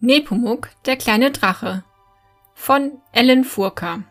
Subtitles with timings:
[0.00, 1.82] Nepomuk, der kleine Drache
[2.54, 4.04] von Ellen Furka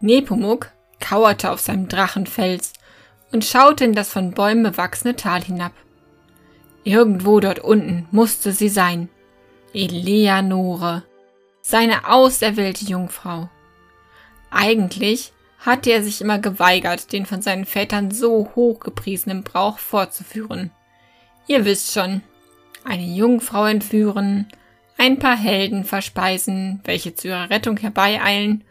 [0.00, 2.74] Nepomuk kauerte auf seinem Drachenfels
[3.32, 5.72] und schaute in das von Bäumen bewachsene Tal hinab.
[6.84, 9.08] Irgendwo dort unten musste sie sein.
[9.72, 11.02] Eleanore,
[11.62, 13.48] seine auserwählte Jungfrau.
[14.50, 20.72] Eigentlich hatte er sich immer geweigert, den von seinen Vätern so hochgepriesenen Brauch fortzuführen.
[21.46, 22.20] Ihr wisst schon,
[22.84, 24.48] eine Jungfrau entführen,
[24.98, 28.64] ein paar Helden verspeisen, welche zu ihrer Rettung herbeieilen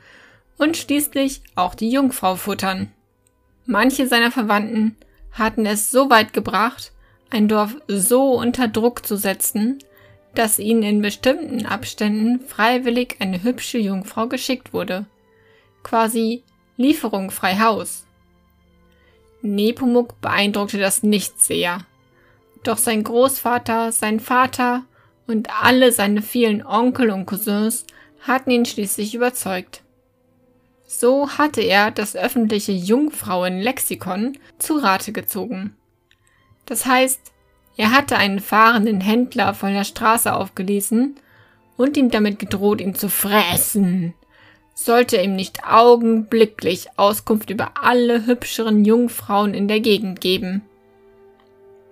[0.58, 2.92] und schließlich auch die Jungfrau futtern.
[3.66, 4.96] Manche seiner Verwandten
[5.32, 6.92] hatten es so weit gebracht,
[7.30, 9.80] ein Dorf so unter Druck zu setzen,
[10.36, 15.06] dass ihnen in bestimmten Abständen freiwillig eine hübsche Jungfrau geschickt wurde.
[15.84, 16.44] Quasi
[16.78, 18.06] Lieferung frei Haus.
[19.42, 21.86] Nepomuk beeindruckte das nicht sehr.
[22.64, 24.84] Doch sein Großvater, sein Vater
[25.28, 27.86] und alle seine vielen Onkel und Cousins
[28.22, 29.84] hatten ihn schließlich überzeugt.
[30.86, 35.76] So hatte er das öffentliche Jungfrauenlexikon zu Rate gezogen.
[36.66, 37.20] Das heißt,
[37.78, 41.16] er hatte einen fahrenden Händler von der Straße aufgelesen
[41.78, 44.14] und ihm damit gedroht, ihn zu fressen
[44.80, 50.62] sollte ihm nicht augenblicklich Auskunft über alle hübscheren Jungfrauen in der Gegend geben.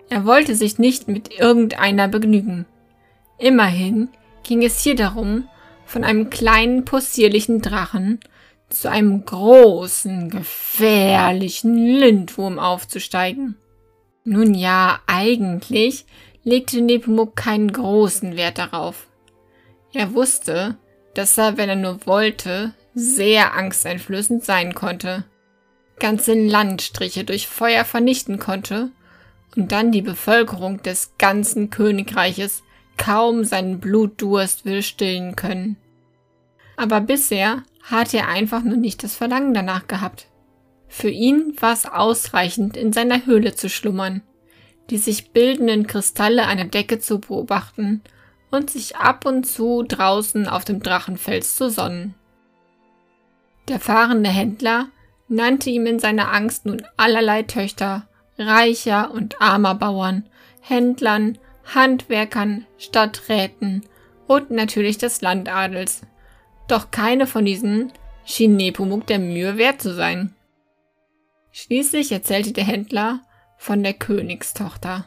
[0.09, 2.65] Er wollte sich nicht mit irgendeiner begnügen.
[3.37, 4.09] Immerhin
[4.43, 5.47] ging es hier darum,
[5.85, 8.19] von einem kleinen possierlichen Drachen
[8.69, 13.55] zu einem großen, gefährlichen Lindwurm aufzusteigen.
[14.23, 16.05] Nun ja, eigentlich
[16.43, 19.07] legte Nepomuk keinen großen Wert darauf.
[19.93, 20.77] Er wusste,
[21.13, 25.23] dass er, wenn er nur wollte, sehr angsteinflößend sein konnte,
[25.99, 28.91] ganze Landstriche durch Feuer vernichten konnte
[29.55, 32.63] und dann die Bevölkerung des ganzen Königreiches
[32.97, 35.77] kaum seinen Blutdurst will stillen können.
[36.75, 40.27] Aber bisher hatte er einfach nur nicht das Verlangen danach gehabt.
[40.87, 44.21] Für ihn war es ausreichend, in seiner Höhle zu schlummern,
[44.89, 48.01] die sich bildenden Kristalle einer Decke zu beobachten
[48.51, 52.15] und sich ab und zu draußen auf dem Drachenfels zu sonnen.
[53.67, 54.87] Der fahrende Händler
[55.27, 58.06] nannte ihm in seiner Angst nun allerlei Töchter,
[58.37, 60.25] reicher und armer Bauern,
[60.61, 61.37] Händlern,
[61.73, 63.83] Handwerkern, Stadträten
[64.27, 66.01] und natürlich des Landadels.
[66.67, 67.91] Doch keine von diesen
[68.25, 70.35] schien Nepomuk der Mühe wert zu sein.
[71.51, 73.21] Schließlich erzählte der Händler
[73.57, 75.05] von der Königstochter.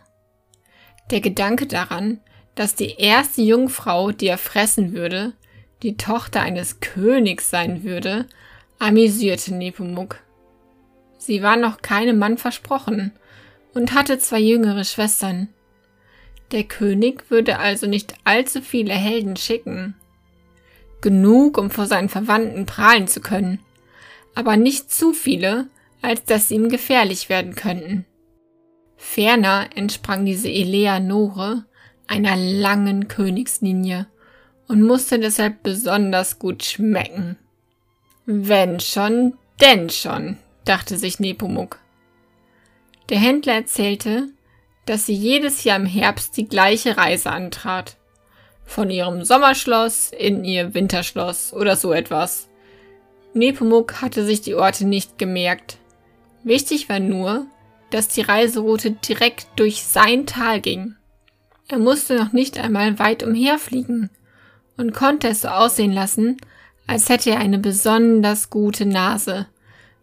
[1.10, 2.20] Der Gedanke daran,
[2.54, 5.34] dass die erste Jungfrau, die er fressen würde,
[5.82, 8.26] die Tochter eines Königs sein würde,
[8.78, 10.18] amüsierte Nepomuk.
[11.20, 13.12] Sie war noch keinem Mann versprochen
[13.74, 15.48] und hatte zwei jüngere Schwestern.
[16.50, 19.94] Der König würde also nicht allzu viele Helden schicken.
[21.02, 23.60] Genug, um vor seinen Verwandten prahlen zu können,
[24.34, 25.68] aber nicht zu viele,
[26.00, 28.06] als dass sie ihm gefährlich werden könnten.
[28.96, 31.66] Ferner entsprang diese Eleanore
[32.06, 34.06] einer langen Königslinie
[34.68, 37.36] und musste deshalb besonders gut schmecken.
[38.24, 41.78] Wenn schon, denn schon, dachte sich Nepomuk.
[43.08, 44.28] Der Händler erzählte,
[44.86, 47.96] dass sie jedes Jahr im Herbst die gleiche Reise antrat.
[48.64, 52.48] Von ihrem Sommerschloss in ihr Winterschloss oder so etwas.
[53.34, 55.78] Nepomuk hatte sich die Orte nicht gemerkt.
[56.44, 57.46] Wichtig war nur,
[57.90, 60.94] dass die Reiseroute direkt durch sein Tal ging.
[61.68, 64.10] Er musste noch nicht einmal weit umherfliegen
[64.76, 66.36] und konnte es so aussehen lassen,
[66.86, 69.46] als hätte er eine besonders gute Nase,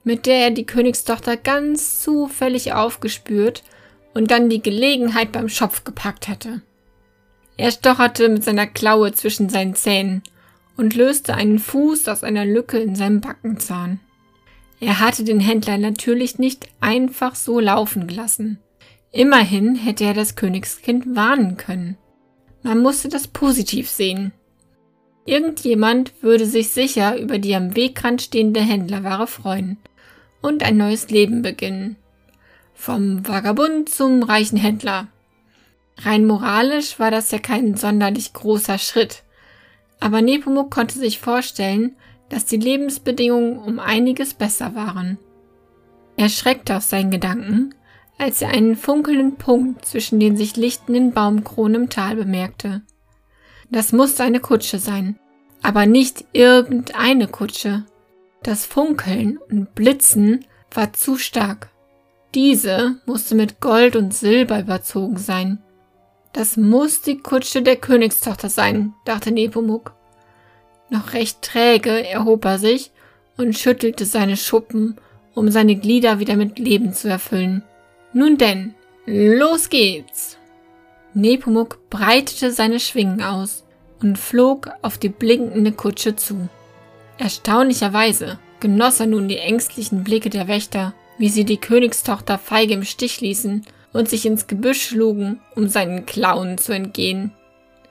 [0.08, 3.62] mit der er die Königstochter ganz zufällig aufgespürt
[4.14, 6.62] und dann die Gelegenheit beim Schopf gepackt hatte.
[7.58, 10.24] Er stocherte mit seiner Klaue zwischen seinen Zähnen
[10.78, 14.00] und löste einen Fuß aus einer Lücke in seinem Backenzahn.
[14.80, 18.60] Er hatte den Händler natürlich nicht einfach so laufen gelassen.
[19.12, 21.98] Immerhin hätte er das Königskind warnen können.
[22.64, 24.32] Man musste das positiv sehen.
[25.26, 29.78] Irgendjemand würde sich sicher über die am Wegrand stehende Händlerware freuen
[30.48, 31.98] und ein neues Leben beginnen.
[32.74, 35.08] Vom Vagabund zum reichen Händler.
[35.98, 39.24] Rein moralisch war das ja kein sonderlich großer Schritt,
[40.00, 41.96] aber Nepomuk konnte sich vorstellen,
[42.30, 45.18] dass die Lebensbedingungen um einiges besser waren.
[46.16, 47.76] Er schreckte aus seinen Gedanken,
[48.18, 52.82] als er einen funkelnden Punkt zwischen den sich lichtenden Baumkronen im Tal bemerkte.
[53.70, 55.20] Das musste eine Kutsche sein,
[55.62, 57.86] aber nicht irgendeine Kutsche.
[58.48, 61.68] Das Funkeln und Blitzen war zu stark.
[62.34, 65.62] Diese musste mit Gold und Silber überzogen sein.
[66.32, 69.94] Das muss die Kutsche der Königstochter sein, dachte Nepomuk.
[70.90, 72.92] Noch recht träge erhob er sich
[73.36, 74.96] und schüttelte seine Schuppen,
[75.36, 77.64] um seine Glieder wieder mit Leben zu erfüllen.
[78.14, 80.38] Nun denn, los geht's!
[81.14, 83.66] Nepomuk breitete seine Schwingen aus
[84.02, 86.48] und flog auf die blinkende Kutsche zu.
[87.18, 92.84] Erstaunlicherweise genoss er nun die ängstlichen Blicke der Wächter, wie sie die Königstochter feige im
[92.84, 97.32] Stich ließen und sich ins Gebüsch schlugen, um seinen Klauen zu entgehen.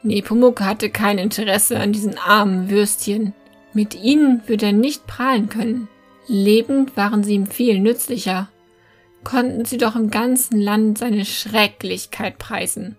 [0.03, 3.35] Nepomuk hatte kein Interesse an diesen armen Würstchen.
[3.73, 5.89] Mit ihnen würde er nicht prahlen können.
[6.29, 8.49] Lebend waren sie ihm viel nützlicher.
[9.25, 12.97] Konnten sie doch im ganzen Land seine Schrecklichkeit preisen.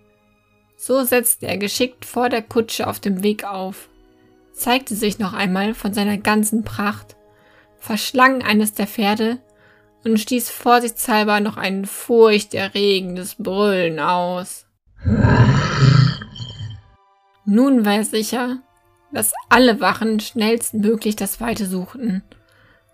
[0.75, 3.89] So setzte er geschickt vor der Kutsche auf dem Weg auf,
[4.57, 7.15] zeigte sich noch einmal von seiner ganzen Pracht,
[7.77, 9.39] verschlang eines der Pferde
[10.03, 14.65] und stieß vorsichtshalber noch ein furchterregendes Brüllen aus.
[17.45, 18.57] Nun war er sicher,
[19.11, 22.23] dass alle Wachen schnellstmöglich das Weite suchten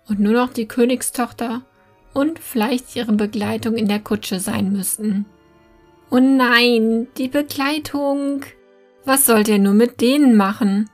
[0.08, 1.62] und nur noch die Königstochter
[2.12, 5.26] und vielleicht ihre Begleitung in der Kutsche sein müssten.
[6.10, 8.42] Oh nein, die Begleitung.
[9.04, 10.88] Was sollte er nur mit denen machen?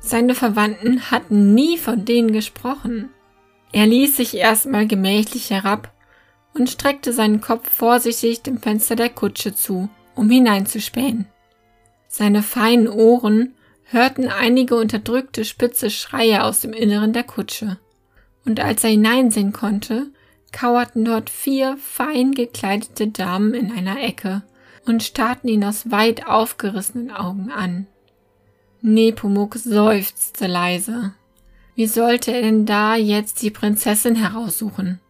[0.00, 3.10] Seine Verwandten hatten nie von denen gesprochen.
[3.72, 5.92] Er ließ sich erstmal gemächlich herab
[6.54, 11.26] und streckte seinen Kopf vorsichtig dem Fenster der Kutsche zu, um hineinzuspähen.
[12.08, 13.54] Seine feinen Ohren
[13.84, 17.78] hörten einige unterdrückte spitze Schreie aus dem Inneren der Kutsche.
[18.44, 20.10] Und als er hineinsehen konnte,
[20.52, 24.42] kauerten dort vier fein gekleidete Damen in einer Ecke
[24.86, 27.86] und starrten ihn aus weit aufgerissenen Augen an.
[28.82, 31.12] Nepomuk seufzte leise.
[31.74, 35.00] Wie sollte er denn da jetzt die Prinzessin heraussuchen?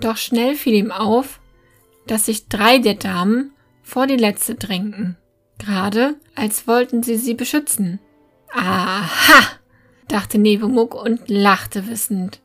[0.00, 1.40] Doch schnell fiel ihm auf,
[2.06, 3.52] dass sich drei der Damen
[3.82, 5.16] vor die letzte drängten,
[5.58, 8.00] gerade als wollten sie sie beschützen.
[8.52, 9.42] Aha!
[10.08, 12.40] dachte Nebomuk und lachte wissend.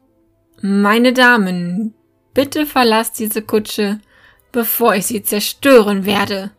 [0.62, 1.94] Meine Damen,
[2.34, 4.00] bitte verlasst diese Kutsche,
[4.52, 6.52] bevor ich sie zerstören werde,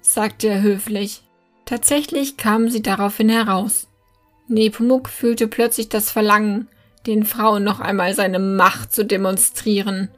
[0.00, 1.23] sagte er höflich.
[1.64, 3.88] Tatsächlich kamen sie daraufhin heraus.
[4.48, 6.68] Nepomuk fühlte plötzlich das Verlangen,
[7.06, 10.08] den Frauen noch einmal seine Macht zu demonstrieren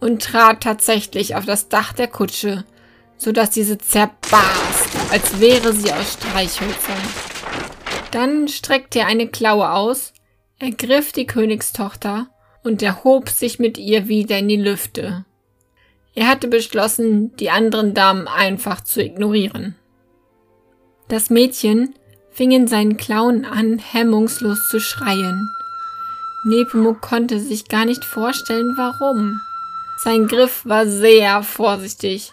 [0.00, 2.64] und trat tatsächlich auf das Dach der Kutsche,
[3.16, 7.02] so dass diese zerbarst, als wäre sie aus Streichhölzern.
[8.10, 10.12] Dann streckte er eine Klaue aus,
[10.58, 12.28] ergriff die Königstochter
[12.62, 15.24] und erhob sich mit ihr wieder in die Lüfte.
[16.14, 19.76] Er hatte beschlossen, die anderen Damen einfach zu ignorieren.
[21.10, 21.96] Das Mädchen
[22.30, 25.50] fing in seinen Klauen an, hemmungslos zu schreien.
[26.44, 29.40] Nepomuk konnte sich gar nicht vorstellen, warum.
[29.98, 32.30] Sein Griff war sehr vorsichtig.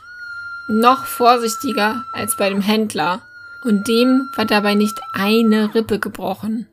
[0.67, 3.23] Noch vorsichtiger als bei dem Händler.
[3.63, 6.67] Und dem war dabei nicht eine Rippe gebrochen.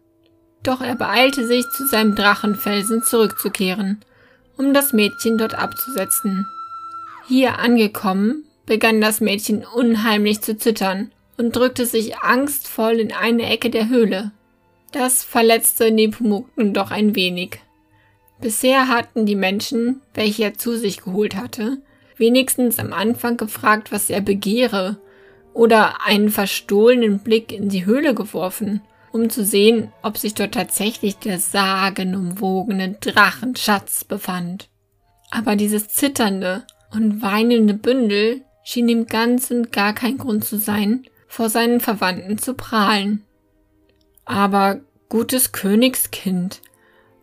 [0.63, 4.05] Doch er beeilte sich, zu seinem Drachenfelsen zurückzukehren,
[4.59, 6.47] um das Mädchen dort abzusetzen.
[7.27, 13.71] Hier angekommen, begann das Mädchen unheimlich zu zittern und drückte sich angstvoll in eine Ecke
[13.71, 14.33] der Höhle.
[14.93, 17.61] Das verletzte Nepomuk nun doch ein wenig.
[18.41, 21.79] Bisher hatten die Menschen, welche er zu sich geholt hatte,
[22.17, 24.99] wenigstens am Anfang gefragt, was er begehre,
[25.53, 28.83] oder einen verstohlenen Blick in die Höhle geworfen,
[29.13, 34.69] um zu sehen, ob sich dort tatsächlich der sagenumwogene Drachenschatz befand.
[35.31, 41.05] Aber dieses zitternde und weinende Bündel schien ihm ganz und gar kein Grund zu sein,
[41.35, 43.25] vor seinen Verwandten zu prahlen.
[44.25, 46.61] Aber gutes Königskind,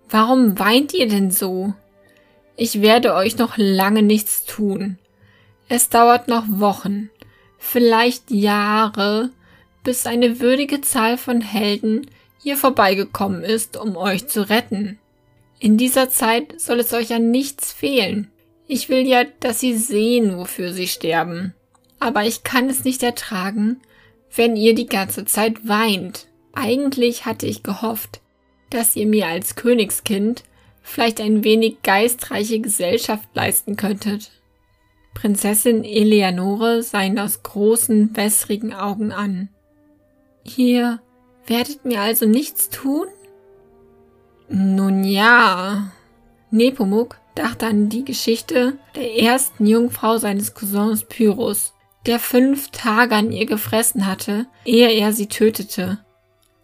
[0.09, 1.73] warum weint ihr denn so?
[2.57, 4.99] Ich werde euch noch lange nichts tun.
[5.69, 7.09] Es dauert noch Wochen,
[7.57, 9.29] vielleicht Jahre,
[9.85, 14.99] bis eine würdige Zahl von Helden hier vorbeigekommen ist, um euch zu retten.
[15.57, 18.29] In dieser Zeit soll es euch an nichts fehlen.
[18.67, 21.53] Ich will ja, dass sie sehen, wofür sie sterben.
[22.01, 23.79] Aber ich kann es nicht ertragen,
[24.35, 26.27] wenn ihr die ganze Zeit weint.
[26.53, 28.21] Eigentlich hatte ich gehofft,
[28.69, 30.43] dass ihr mir als Königskind
[30.81, 34.31] vielleicht ein wenig geistreiche Gesellschaft leisten könntet.
[35.13, 39.49] Prinzessin Eleanore sah ihn aus großen, wässrigen Augen an.
[40.57, 40.99] Ihr
[41.45, 43.07] werdet mir also nichts tun?
[44.49, 45.91] Nun ja.
[46.49, 51.73] Nepomuk dachte an die Geschichte der ersten Jungfrau seines Cousins Pyrrhus,
[52.05, 55.99] der fünf Tage an ihr gefressen hatte, ehe er sie tötete.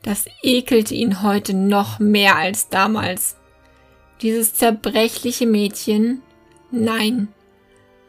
[0.01, 3.38] Das ekelte ihn heute noch mehr als damals.
[4.22, 6.22] Dieses zerbrechliche Mädchen?
[6.72, 7.27] Nein.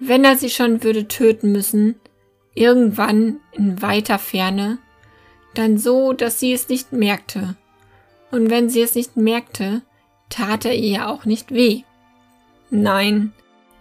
[0.00, 1.96] Wenn er sie schon würde töten müssen,
[2.54, 4.78] irgendwann in weiter Ferne,
[5.54, 7.56] dann so, dass sie es nicht merkte.
[8.30, 9.82] Und wenn sie es nicht merkte,
[10.28, 11.82] tat er ihr auch nicht weh.
[12.70, 13.32] Nein,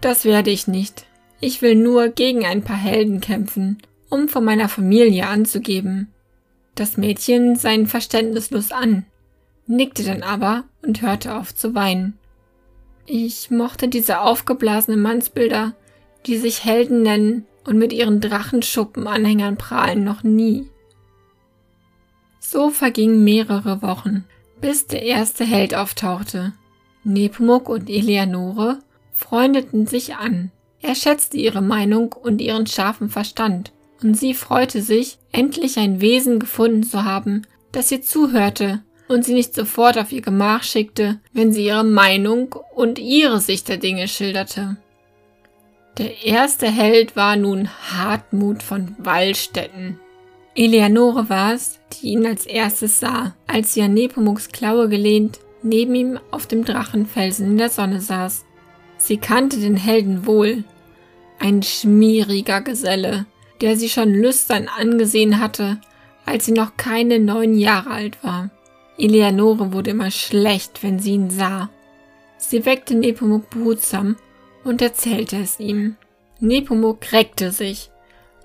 [0.01, 1.05] das werde ich nicht.
[1.39, 3.77] Ich will nur gegen ein paar Helden kämpfen,
[4.09, 6.11] um von meiner Familie anzugeben.
[6.75, 9.05] Das Mädchen sah ihn verständnislos an,
[9.67, 12.17] nickte dann aber und hörte auf zu weinen.
[13.05, 15.73] Ich mochte diese aufgeblasenen Mannsbilder,
[16.25, 20.69] die sich Helden nennen und mit ihren Drachenschuppenanhängern prahlen, noch nie.
[22.39, 24.25] So vergingen mehrere Wochen,
[24.59, 26.53] bis der erste Held auftauchte.
[27.03, 28.79] Nepomuk und Eleanore
[29.11, 30.51] freundeten sich an.
[30.81, 36.39] Er schätzte ihre Meinung und ihren scharfen Verstand, und sie freute sich, endlich ein Wesen
[36.39, 41.53] gefunden zu haben, das ihr zuhörte und sie nicht sofort auf ihr Gemach schickte, wenn
[41.53, 44.77] sie ihre Meinung und ihre Sicht der Dinge schilderte.
[45.97, 49.99] Der erste Held war nun Hartmut von Wallstätten.
[50.55, 55.95] Eleanore war es, die ihn als erstes sah, als sie an Nepomuks Klaue gelehnt neben
[55.95, 58.45] ihm auf dem Drachenfelsen in der Sonne saß.
[59.07, 60.65] Sie kannte den Helden wohl.
[61.39, 63.25] Ein schmieriger Geselle,
[63.61, 65.79] der sie schon lüstern angesehen hatte,
[66.25, 68.49] als sie noch keine neun Jahre alt war.
[68.97, 71.69] Eleanore wurde immer schlecht, wenn sie ihn sah.
[72.37, 74.17] Sie weckte Nepomuk behutsam
[74.65, 75.95] und erzählte es ihm.
[76.41, 77.89] Nepomuk reckte sich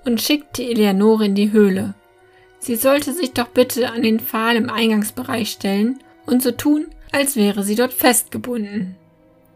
[0.04, 1.94] und schickte Eleanore in die Höhle.
[2.60, 7.34] Sie sollte sich doch bitte an den Pfahl im Eingangsbereich stellen und so tun, als
[7.34, 8.94] wäre sie dort festgebunden.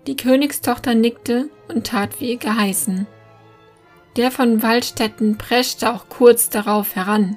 [0.06, 3.06] Die Königstochter nickte und tat wie geheißen.
[4.16, 7.36] Der von Waldstätten preschte auch kurz darauf heran.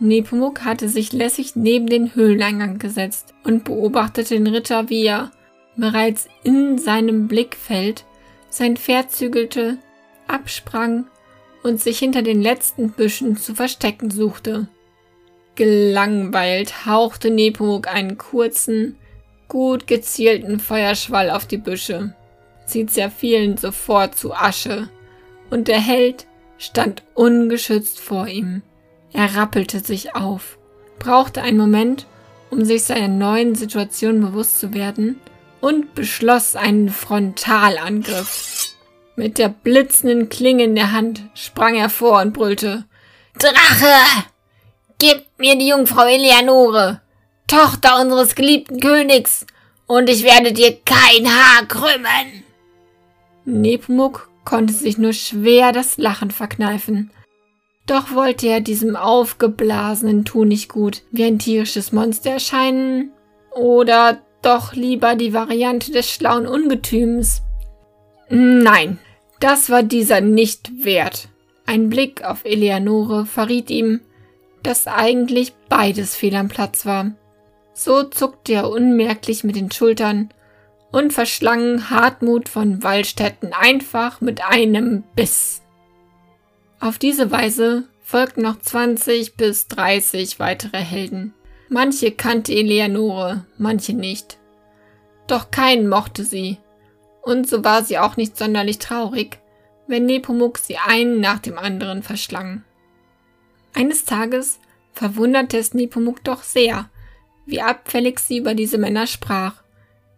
[0.00, 5.30] Nepomuk hatte sich lässig neben den Höhleneingang gesetzt und beobachtete den Ritter, wie er,
[5.76, 8.04] bereits in seinem Blickfeld,
[8.48, 9.78] sein Pferd zügelte,
[10.26, 11.06] absprang
[11.62, 14.68] und sich hinter den letzten Büschen zu verstecken suchte.
[15.54, 18.96] Gelangweilt hauchte Nepomuk einen kurzen,
[19.50, 22.14] gut gezielten Feuerschwall auf die Büsche.
[22.64, 24.88] Sie zerfielen sofort zu Asche,
[25.50, 26.26] und der Held
[26.56, 28.62] stand ungeschützt vor ihm.
[29.12, 30.56] Er rappelte sich auf,
[30.98, 32.06] brauchte einen Moment,
[32.48, 35.20] um sich seiner neuen Situation bewusst zu werden,
[35.60, 38.70] und beschloss einen Frontalangriff.
[39.16, 42.84] Mit der blitzenden Klinge in der Hand sprang er vor und brüllte
[43.38, 44.26] Drache!
[44.98, 47.02] Gib mir die Jungfrau Eleanore!
[47.50, 49.44] Tochter unseres geliebten Königs,
[49.88, 52.44] und ich werde dir kein Haar krümmen.
[53.44, 57.10] Nepomuk konnte sich nur schwer das Lachen verkneifen.
[57.86, 63.10] Doch wollte er diesem aufgeblasenen Tu nicht gut wie ein tierisches Monster erscheinen,
[63.50, 67.42] oder doch lieber die Variante des schlauen Ungetüms.
[68.28, 69.00] Nein,
[69.40, 71.26] das war dieser nicht wert.
[71.66, 74.02] Ein Blick auf Eleanore verriet ihm,
[74.62, 77.10] dass eigentlich beides fehl am Platz war.
[77.72, 80.30] So zuckte er unmerklich mit den Schultern
[80.90, 85.62] und verschlang Hartmut von Wallstätten einfach mit einem Biss.
[86.80, 91.34] Auf diese Weise folgten noch 20 bis 30 weitere Helden.
[91.68, 94.38] Manche kannte Eleanore, manche nicht.
[95.28, 96.58] Doch keinen mochte sie,
[97.22, 99.38] und so war sie auch nicht sonderlich traurig,
[99.86, 102.64] wenn Nepomuk sie einen nach dem anderen verschlang.
[103.74, 104.58] Eines Tages
[104.92, 106.88] verwunderte es Nepomuk doch sehr,
[107.46, 109.62] wie abfällig sie über diese Männer sprach,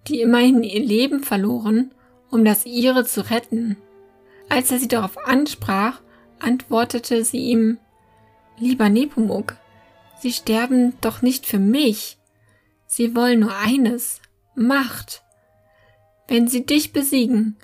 [0.08, 1.92] die immerhin ihr Leben verloren,
[2.30, 3.76] um das ihre zu retten.
[4.48, 6.00] Als er sie darauf ansprach,
[6.38, 7.78] antwortete sie ihm
[8.58, 9.56] Lieber Nepomuk,
[10.22, 12.16] Sie sterben doch nicht für mich.
[12.86, 14.20] Sie wollen nur eines
[14.54, 15.24] Macht.
[16.28, 17.56] Wenn sie dich besiegen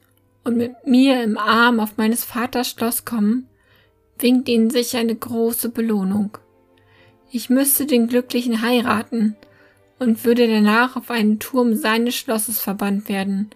[0.42, 3.48] und mit mir im Arm auf meines Vaters Schloss kommen,
[4.18, 6.36] winkt ihnen sicher eine große Belohnung.
[7.30, 9.36] Ich müsste den Glücklichen heiraten,
[9.98, 13.50] und würde danach auf einen Turm seines Schlosses verbannt werden,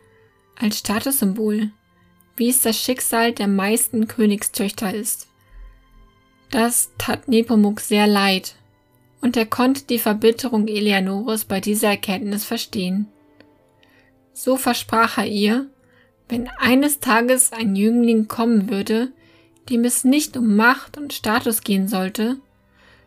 [0.59, 1.71] als Statussymbol,
[2.37, 5.29] wie es das Schicksal der meisten Königstöchter ist.
[6.51, 8.57] Das tat Nepomuk sehr leid,
[9.21, 13.07] und er konnte die Verbitterung Eleanores bei dieser Erkenntnis verstehen.
[14.33, 15.71] So versprach er ihr,
[16.29, 19.13] wenn eines Tages ein Jüngling kommen würde,
[19.71, 22.39] dem es nicht um Macht und Status gehen sollte,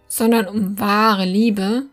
[0.08, 1.88] sondern um wahre Liebe,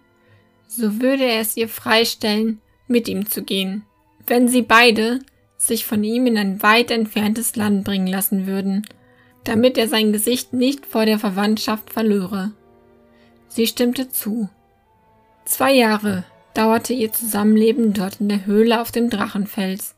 [0.77, 3.85] so würde er es ihr freistellen, mit ihm zu gehen,
[4.27, 5.21] wenn sie beide
[5.57, 8.87] sich von ihm in ein weit entferntes Land bringen lassen würden,
[9.45, 12.53] damit er sein Gesicht nicht vor der Verwandtschaft verlöre.
[13.49, 14.49] Sie stimmte zu.
[15.45, 16.25] Zwei Jahre
[16.55, 19.95] dauerte ihr Zusammenleben dort in der Höhle auf dem Drachenfels.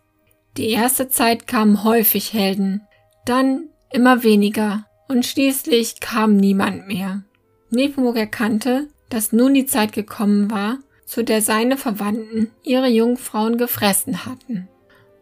[0.57, 2.83] Die erste Zeit kamen häufig Helden,
[3.25, 7.23] dann immer weniger, und schließlich kam niemand mehr.
[7.71, 14.27] Nepomuk erkannte, dass nun die Zeit gekommen war, zu der seine Verwandten ihre Jungfrauen gefressen
[14.27, 14.69] hatten.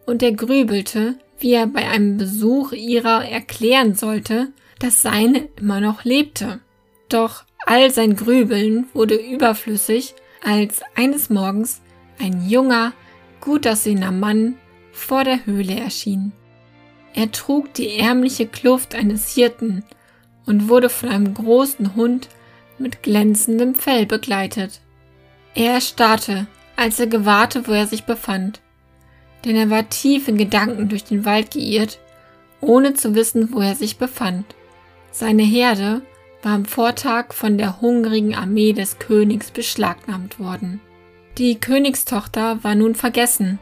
[0.07, 4.49] Und er grübelte, wie er bei einem Besuch ihrer erklären sollte,
[4.79, 6.61] dass seine immer noch lebte.
[7.09, 11.83] Doch all sein Grübeln wurde überflüssig, als eines Morgens
[12.19, 12.93] ein junger,
[13.41, 14.57] gut aussehender Mann
[14.93, 16.33] vor der Höhle erschien.
[17.15, 19.85] Er trug die ärmliche Kluft eines Hirten
[20.47, 22.29] und wurde von einem großen Hund
[22.83, 24.81] mit glänzendem Fell begleitet.
[25.55, 26.47] Er erstarrte,
[26.77, 28.61] als er gewahrte, wo er sich befand,
[29.45, 31.99] denn er war tief in Gedanken durch den Wald geirrt,
[32.61, 34.55] ohne zu wissen, wo er sich befand.
[35.11, 36.03] Seine Herde
[36.43, 40.81] war am Vortag von der hungrigen Armee des Königs beschlagnahmt worden.
[41.39, 43.59] Die Königstochter war nun vergessen,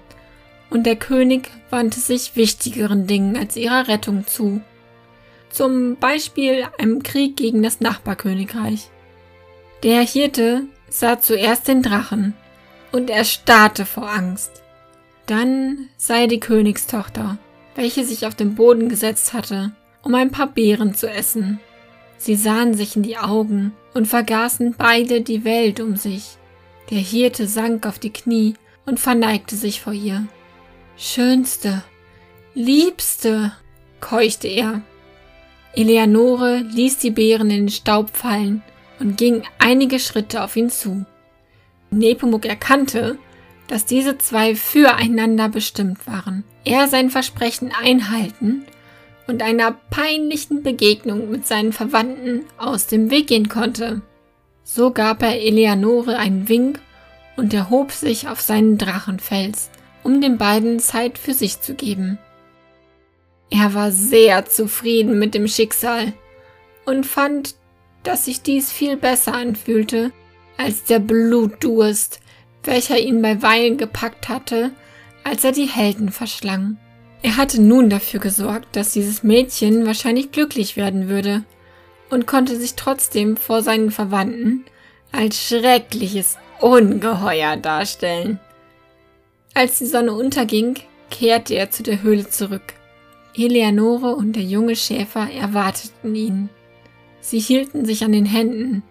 [0.71, 4.61] und der König wandte sich wichtigeren Dingen als ihrer Rettung zu.
[5.51, 8.89] Zum Beispiel einem Krieg gegen das Nachbarkönigreich.
[9.83, 12.35] Der Hirte sah zuerst den Drachen
[12.93, 14.63] und erstarrte vor Angst.
[15.25, 17.39] Dann sah er die Königstochter,
[17.77, 19.73] welche sich auf den Boden gesetzt hatte,
[20.03, 21.61] um ein paar Beeren zu essen.
[22.19, 26.37] Sie sahen sich in die Augen und vergaßen beide die Welt um sich.
[26.91, 30.27] Der Hirte sank auf die Knie und verneigte sich vor ihr.
[30.99, 31.83] Schönste,
[32.53, 33.53] Liebste,
[34.01, 34.83] keuchte er.
[35.73, 38.63] Eleanore ließ die Beeren in den Staub fallen
[39.01, 41.05] und ging einige Schritte auf ihn zu.
[41.91, 43.19] Nepomuk erkannte,
[43.67, 46.45] dass diese zwei füreinander bestimmt waren.
[46.65, 48.65] Er sein Versprechen einhalten
[49.27, 54.03] und einer peinlichen Begegnung mit seinen Verwandten aus dem Weg gehen konnte.
[54.65, 56.81] So gab er Eleanore einen Wink
[57.37, 59.71] und erhob sich auf seinen Drachenfels,
[60.03, 62.19] um den beiden Zeit für sich zu geben.
[63.51, 66.13] Er war sehr zufrieden mit dem Schicksal
[66.85, 67.55] und fand,
[68.03, 70.13] dass sich dies viel besser anfühlte
[70.57, 72.21] als der Blutdurst,
[72.65, 74.73] welcher ihn bei Weilen gepackt hatte,
[75.25, 76.77] als er die Helden verschlang.
[77.23, 81.45] Er hatte nun dafür gesorgt, dass dieses Mädchen wahrscheinlich glücklich werden würde
[82.11, 84.65] und konnte sich trotzdem vor seinen Verwandten
[85.13, 88.41] als schreckliches Ungeheuer darstellen.
[89.55, 90.77] Als die Sonne unterging,
[91.11, 92.75] kehrte er zu der Höhle zurück.
[93.35, 96.51] Eleanore und der junge Schäfer erwarteten ihn.
[97.21, 98.83] Sie hielten sich an den Händen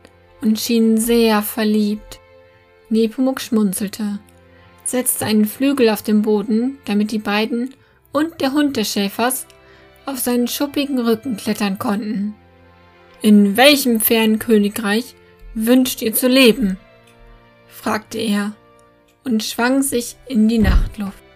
[0.41, 2.19] und schienen sehr verliebt.
[2.89, 4.19] Nepomuk schmunzelte,
[4.83, 7.73] setzte einen Flügel auf den Boden, damit die beiden
[8.11, 9.45] und der Hund des Schäfers
[10.05, 12.35] auf seinen schuppigen Rücken klettern konnten.
[13.21, 15.15] In welchem fernen Königreich
[15.53, 16.77] wünscht ihr zu leben?
[17.67, 18.53] fragte er
[19.23, 21.28] und schwang sich in die Nachtluft.